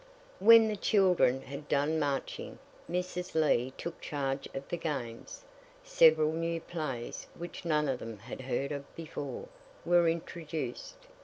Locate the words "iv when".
0.41-0.67